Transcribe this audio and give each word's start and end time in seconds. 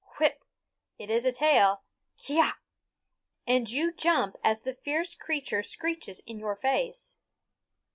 Whip, 0.17 0.17
whip, 0.41 0.45
it 0.97 1.09
is 1.11 1.25
a 1.25 1.31
tail 1.31 1.83
k'yaaaah! 2.17 2.53
And 3.45 3.69
you 3.69 3.91
jump 3.93 4.35
as 4.43 4.63
the 4.63 4.73
fierce 4.73 5.13
creature 5.13 5.61
screeches 5.61 6.21
in 6.21 6.39
your 6.39 6.55
face. 6.55 7.17